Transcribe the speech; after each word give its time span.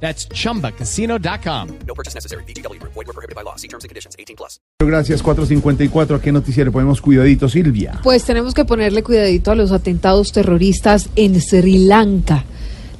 That's 0.00 0.28
chumbacasino.com. 0.28 1.68
No 1.86 1.94
purchase 1.94 2.14
necessary. 2.14 2.44
BGW. 2.44 2.78
Void 2.82 3.06
were 3.06 3.12
prohibited 3.14 3.34
by 3.34 3.42
law. 3.42 3.56
See 3.56 3.68
terms 3.68 3.84
and 3.84 3.88
conditions. 3.90 4.14
18 4.18 4.36
plus. 4.36 4.60
Gracias, 4.80 5.22
454. 5.22 6.16
¿A 6.16 6.20
qué 6.20 6.32
noticiero 6.32 6.70
ponemos 6.70 7.00
cuidadito, 7.00 7.48
Silvia? 7.48 8.00
Pues 8.02 8.24
tenemos 8.24 8.52
que 8.54 8.64
ponerle 8.64 9.02
cuidadito 9.02 9.50
a 9.50 9.54
los 9.54 9.72
atentados 9.72 10.32
terroristas 10.32 11.08
en 11.16 11.40
Sri 11.40 11.78
Lanka. 11.86 12.44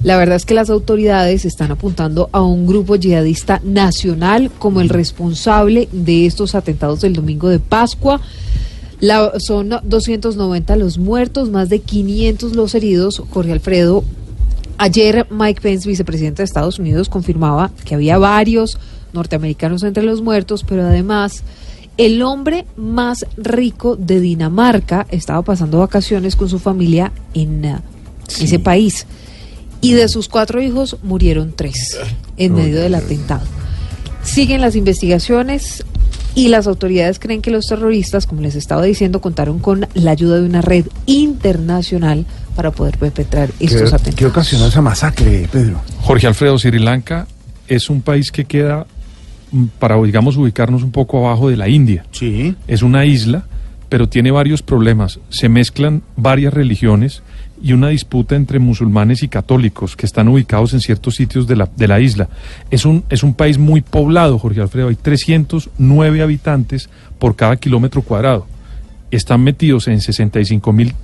La 0.02 0.16
verdad 0.18 0.36
es 0.36 0.44
que 0.44 0.54
las 0.54 0.68
autoridades 0.70 1.44
están 1.44 1.70
apuntando 1.70 2.28
a 2.32 2.42
un 2.42 2.66
grupo 2.66 2.96
yihadista 2.96 3.60
nacional 3.64 4.50
como 4.58 4.80
el 4.80 4.88
responsable 4.90 5.88
de 5.92 6.26
estos 6.26 6.54
atentados 6.54 7.00
del 7.00 7.14
domingo 7.14 7.48
de 7.48 7.58
Pascua. 7.60 8.20
La- 9.00 9.32
son 9.38 9.70
290 9.84 10.76
los 10.76 10.98
muertos, 10.98 11.50
más 11.50 11.68
de 11.68 11.80
500 11.80 12.54
los 12.56 12.74
heridos. 12.74 13.22
Jorge 13.30 13.52
Alfredo, 13.52 14.04
ayer 14.78 15.26
Mike 15.30 15.60
Pence, 15.60 15.88
vicepresidente 15.88 16.42
de 16.42 16.44
Estados 16.44 16.78
Unidos, 16.78 17.08
confirmaba 17.08 17.70
que 17.84 17.94
había 17.94 18.18
varios 18.18 18.78
norteamericanos 19.12 19.82
entre 19.82 20.02
los 20.02 20.22
muertos, 20.22 20.64
pero 20.64 20.82
además 20.82 21.42
el 21.96 22.22
hombre 22.22 22.66
más 22.76 23.24
rico 23.36 23.96
de 23.96 24.20
Dinamarca 24.20 25.06
estaba 25.10 25.42
pasando 25.42 25.78
vacaciones 25.78 26.36
con 26.36 26.48
su 26.48 26.58
familia 26.58 27.12
en 27.32 27.64
eh, 27.64 27.78
ese 28.40 28.58
país. 28.58 29.06
Y 29.80 29.92
de 29.92 30.08
sus 30.08 30.28
cuatro 30.28 30.60
hijos 30.60 30.96
murieron 31.02 31.52
tres 31.54 31.98
en 32.36 32.54
medio 32.54 32.80
del 32.80 32.94
atentado. 32.94 33.46
Siguen 34.22 34.60
las 34.60 34.74
investigaciones 34.74 35.84
y 36.36 36.48
las 36.48 36.66
autoridades 36.66 37.18
creen 37.18 37.40
que 37.40 37.50
los 37.50 37.66
terroristas, 37.66 38.26
como 38.26 38.42
les 38.42 38.54
estaba 38.54 38.82
diciendo, 38.82 39.22
contaron 39.22 39.58
con 39.58 39.88
la 39.94 40.10
ayuda 40.10 40.36
de 40.38 40.46
una 40.46 40.60
red 40.60 40.86
internacional 41.06 42.26
para 42.54 42.70
poder 42.70 42.98
perpetrar 42.98 43.48
estos 43.58 43.88
¿Qué, 43.88 43.96
atentados. 43.96 44.14
¿Qué 44.16 44.26
ocasionó 44.26 44.66
esa 44.66 44.82
masacre, 44.82 45.48
Pedro? 45.50 45.80
Jorge 46.02 46.26
Alfredo, 46.26 46.58
Sri 46.58 46.78
Lanka 46.78 47.26
es 47.66 47.88
un 47.88 48.02
país 48.02 48.30
que 48.30 48.44
queda, 48.44 48.86
mm, 49.50 49.64
para 49.78 50.00
digamos 50.02 50.36
ubicarnos 50.36 50.82
un 50.82 50.92
poco 50.92 51.26
abajo 51.26 51.48
de 51.48 51.56
la 51.56 51.70
India. 51.70 52.04
Sí. 52.12 52.54
Es 52.68 52.82
una 52.82 53.06
isla, 53.06 53.46
pero 53.88 54.08
tiene 54.08 54.30
varios 54.30 54.62
problemas. 54.62 55.20
Se 55.28 55.48
mezclan 55.48 56.02
varias 56.16 56.52
religiones 56.52 57.22
y 57.62 57.72
una 57.72 57.88
disputa 57.88 58.36
entre 58.36 58.58
musulmanes 58.58 59.22
y 59.22 59.28
católicos 59.28 59.96
que 59.96 60.06
están 60.06 60.28
ubicados 60.28 60.74
en 60.74 60.80
ciertos 60.80 61.14
sitios 61.14 61.46
de 61.46 61.56
la, 61.56 61.68
de 61.76 61.88
la 61.88 62.00
isla. 62.00 62.28
Es 62.70 62.84
un, 62.84 63.04
es 63.08 63.22
un 63.22 63.34
país 63.34 63.58
muy 63.58 63.80
poblado, 63.80 64.38
Jorge 64.38 64.60
Alfredo. 64.60 64.88
Hay 64.88 64.96
309 64.96 66.22
habitantes 66.22 66.88
por 67.18 67.36
cada 67.36 67.56
kilómetro 67.56 68.02
cuadrado. 68.02 68.46
Están 69.10 69.42
metidos 69.42 69.88
en 69.88 70.00
65 70.00 70.72
mil 70.72 70.94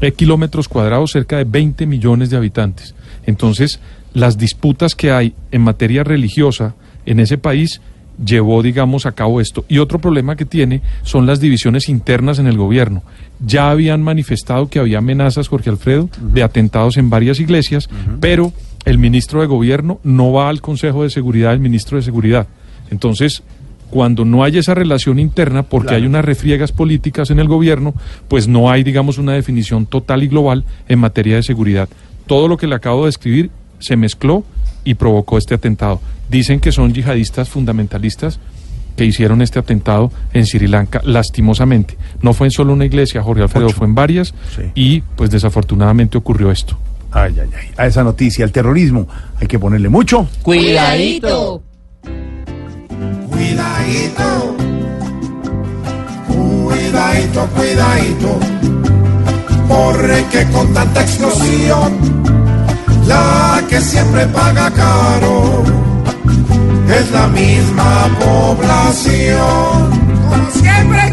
eh, 0.00 0.12
kilómetros 0.12 0.68
cuadrados, 0.68 1.12
cerca 1.12 1.38
de 1.38 1.44
20 1.44 1.86
millones 1.86 2.28
de 2.28 2.36
habitantes. 2.36 2.94
Entonces, 3.26 3.80
las 4.12 4.36
disputas 4.36 4.94
que 4.94 5.12
hay 5.12 5.34
en 5.50 5.62
materia 5.62 6.04
religiosa 6.04 6.74
en 7.06 7.20
ese 7.20 7.38
país 7.38 7.80
llevó, 8.22 8.62
digamos, 8.62 9.06
a 9.06 9.12
cabo 9.12 9.40
esto. 9.40 9.64
Y 9.68 9.78
otro 9.78 9.98
problema 9.98 10.36
que 10.36 10.44
tiene 10.44 10.82
son 11.02 11.26
las 11.26 11.40
divisiones 11.40 11.88
internas 11.88 12.38
en 12.38 12.46
el 12.46 12.56
gobierno. 12.56 13.02
Ya 13.44 13.70
habían 13.70 14.02
manifestado 14.02 14.68
que 14.68 14.78
había 14.78 14.98
amenazas, 14.98 15.48
Jorge 15.48 15.70
Alfredo, 15.70 16.08
de 16.20 16.42
atentados 16.42 16.96
en 16.96 17.10
varias 17.10 17.40
iglesias, 17.40 17.88
pero 18.20 18.52
el 18.84 18.98
ministro 18.98 19.40
de 19.40 19.46
gobierno 19.46 19.98
no 20.04 20.32
va 20.32 20.48
al 20.48 20.60
Consejo 20.60 21.02
de 21.02 21.10
Seguridad, 21.10 21.52
el 21.52 21.60
ministro 21.60 21.96
de 21.96 22.02
Seguridad. 22.02 22.46
Entonces, 22.90 23.42
cuando 23.90 24.24
no 24.24 24.42
hay 24.44 24.58
esa 24.58 24.74
relación 24.74 25.18
interna, 25.18 25.62
porque 25.62 25.88
Claro. 25.88 26.02
hay 26.02 26.06
unas 26.08 26.24
refriegas 26.24 26.72
políticas 26.72 27.30
en 27.30 27.38
el 27.38 27.48
gobierno, 27.48 27.94
pues 28.28 28.48
no 28.48 28.70
hay, 28.70 28.82
digamos, 28.82 29.18
una 29.18 29.32
definición 29.32 29.86
total 29.86 30.22
y 30.22 30.28
global 30.28 30.64
en 30.88 30.98
materia 30.98 31.36
de 31.36 31.42
seguridad. 31.42 31.88
Todo 32.26 32.48
lo 32.48 32.56
que 32.56 32.66
le 32.66 32.74
acabo 32.74 33.02
de 33.02 33.06
describir 33.08 33.50
se 33.78 33.96
mezcló 33.96 34.44
y 34.84 34.94
provocó 34.94 35.38
este 35.38 35.54
atentado. 35.54 36.00
Dicen 36.28 36.60
que 36.60 36.72
son 36.72 36.92
yihadistas 36.92 37.48
fundamentalistas 37.48 38.38
que 38.96 39.04
hicieron 39.04 39.42
este 39.42 39.58
atentado 39.58 40.12
en 40.32 40.46
Sri 40.46 40.68
Lanka, 40.68 41.00
lastimosamente. 41.04 41.96
No 42.22 42.32
fue 42.32 42.46
en 42.46 42.50
solo 42.52 42.72
una 42.72 42.84
iglesia, 42.84 43.22
Jorge 43.22 43.42
Alfredo, 43.42 43.66
Ocho. 43.66 43.76
fue 43.76 43.86
en 43.88 43.94
varias 43.94 44.34
Sí. 44.54 44.62
y 44.74 45.00
pues 45.00 45.30
desafortunadamente 45.30 46.16
ocurrió 46.16 46.50
esto. 46.50 46.78
Ay, 47.10 47.34
ay, 47.40 47.48
ay. 47.56 47.68
A 47.76 47.86
esa 47.86 48.02
noticia, 48.04 48.44
el 48.44 48.52
terrorismo, 48.52 49.06
hay 49.40 49.46
que 49.46 49.58
ponerle 49.58 49.88
mucho. 49.88 50.28
Cuidadito. 50.42 51.62
Cuidadito, 53.30 54.56
cuidadito, 56.28 57.48
cuidadito, 57.54 58.38
porque 59.68 60.46
con 60.52 60.72
tanta 60.72 61.02
explosión, 61.02 61.92
la 63.06 63.62
que 63.68 63.80
siempre 63.80 64.26
paga 64.26 64.70
caro 64.70 65.62
es 66.88 67.10
la 67.10 67.26
misma 67.28 68.08
población. 68.18 69.90
Como 70.28 70.50
siempre, 70.50 71.12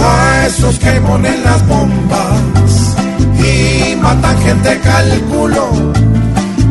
a 0.00 0.46
esos 0.46 0.78
que 0.78 0.92
ponen 1.00 1.44
las 1.44 1.66
bombas 1.66 2.96
y 3.38 3.96
matan 3.96 4.38
gente, 4.38 4.80
calculo 4.80 5.70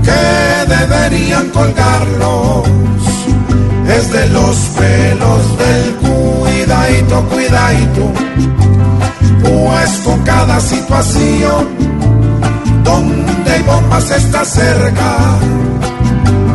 que 0.04 0.76
deberían 0.76 1.50
colgarlos 1.50 2.68
es 3.90 4.12
de 4.12 4.30
los 4.30 4.56
pelos 4.78 5.58
del 5.58 5.96
cuidadito, 5.96 7.24
cuidadito. 7.30 8.12
Pues 9.42 9.90
con 10.04 10.22
cada 10.24 10.60
situación 10.60 11.87
donde 12.88 13.52
hay 13.52 13.62
bombas 13.64 14.10
está 14.12 14.46
cerca, 14.46 15.18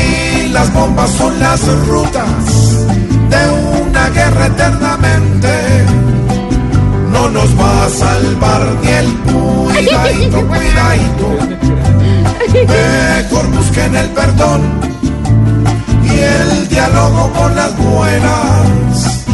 y 0.00 0.48
las 0.48 0.72
bombas 0.72 1.10
son 1.10 1.38
las 1.40 1.60
rutas 1.88 2.30
de 3.32 3.42
una 3.82 4.08
guerra 4.10 4.46
eternamente 4.46 5.52
no 7.12 7.28
nos 7.30 7.50
va 7.60 7.86
a 7.86 7.88
salvar 7.88 8.62
ni 8.82 8.88
el 9.02 9.08
cuidadito, 9.24 10.46
cuidadito. 10.52 11.28
Mejor 12.74 13.46
busquen 13.56 13.96
el 13.96 14.08
perdón 14.10 14.60
y 16.16 16.20
el 16.20 16.68
diálogo 16.68 17.32
con 17.32 17.54
las 17.54 17.76
buenas, 17.76 19.24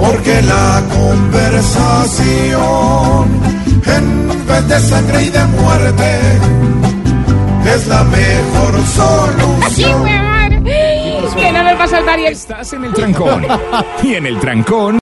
porque 0.00 0.40
la 0.42 0.82
conversación, 0.96 3.28
en 3.86 4.28
vez 4.46 4.68
de 4.68 4.80
sangre 4.80 5.24
y 5.24 5.30
de 5.30 5.44
muerte, 5.46 6.20
es 7.74 7.86
la 7.86 8.04
mejor 8.04 8.80
solución. 8.86 10.04
Que 11.36 11.52
no 11.52 11.62
nos 11.62 11.78
va 11.78 11.84
a 11.84 11.88
salvar 11.88 12.18
y 12.18 12.26
el 12.26 12.32
Estás 12.32 12.72
en 12.72 12.84
el 12.84 12.92
trancón. 12.92 13.46
Y 14.02 14.14
en 14.14 14.26
el 14.26 14.40
trancón. 14.40 14.98